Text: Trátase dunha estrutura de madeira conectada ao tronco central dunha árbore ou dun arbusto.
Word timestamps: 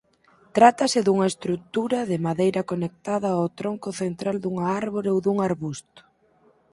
Trátase 0.57 0.99
dunha 1.03 1.27
estrutura 1.33 1.99
de 2.11 2.17
madeira 2.27 2.67
conectada 2.71 3.29
ao 3.33 3.45
tronco 3.59 3.89
central 4.01 4.35
dunha 4.39 4.65
árbore 4.81 5.07
ou 5.13 5.19
dun 5.25 5.37
arbusto. 5.49 6.01